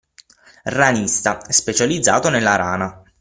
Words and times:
“Ranista”: 0.63 1.37
Specializzato 1.47 2.29
nella 2.29 2.55
rana. 2.55 3.03